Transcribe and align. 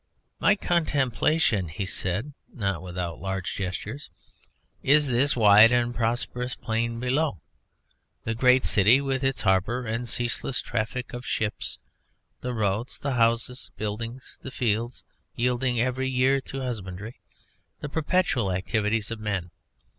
"My 0.39 0.55
contemplation," 0.55 1.67
he 1.67 1.85
said, 1.85 2.33
not 2.51 2.81
without 2.81 3.19
large 3.21 3.53
gestures, 3.53 4.09
"is 4.81 5.05
this 5.07 5.35
wide 5.35 5.71
and 5.71 5.93
prosperous 5.93 6.55
plain 6.55 6.99
below: 6.99 7.39
the 8.23 8.33
great 8.33 8.65
city 8.65 8.99
with 8.99 9.23
its 9.23 9.43
harbour 9.43 9.85
and 9.85 10.07
ceaseless 10.07 10.59
traffic 10.59 11.13
of 11.13 11.23
ships, 11.23 11.77
the 12.39 12.55
roads, 12.55 12.97
the 12.97 13.11
houses 13.13 13.69
building, 13.77 14.19
the 14.41 14.49
fields 14.49 15.03
yielding 15.35 15.79
every 15.79 16.09
year 16.09 16.41
to 16.41 16.61
husbandry, 16.61 17.19
the 17.81 17.87
perpetual 17.87 18.51
activities 18.51 19.11
of 19.11 19.19
men. 19.19 19.51